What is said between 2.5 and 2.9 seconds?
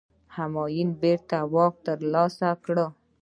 کړ.